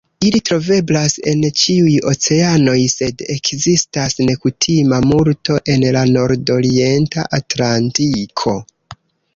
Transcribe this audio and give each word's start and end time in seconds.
Ili 0.27 0.39
troveblas 0.49 1.17
en 1.31 1.43
ĉiuj 1.63 1.93
oceanoj, 2.13 2.77
sed 2.93 3.21
ekzistas 3.35 4.17
nekutima 4.31 5.01
multo 5.13 5.61
en 5.77 5.87
la 5.99 6.05
nordorienta 6.19 7.29
Atlantiko. 7.43 8.59